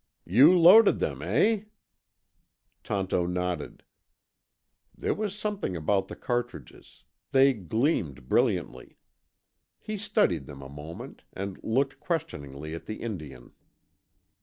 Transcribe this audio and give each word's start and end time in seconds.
"You 0.25 0.57
loaded 0.57 0.97
them, 0.97 1.21
eh?" 1.21 1.65
Tonto 2.83 3.27
nodded. 3.27 3.83
There 4.97 5.13
was 5.13 5.37
something 5.37 5.75
about 5.75 6.07
the 6.07 6.15
cartridges 6.15 7.03
they 7.31 7.53
gleamed 7.53 8.27
brilliantly. 8.27 8.97
He 9.77 9.99
studied 9.99 10.47
them 10.47 10.63
a 10.63 10.69
moment, 10.69 11.21
and 11.33 11.63
looked 11.63 11.99
questioningly 11.99 12.73
at 12.73 12.87
the 12.87 12.95
Indian. 12.95 13.51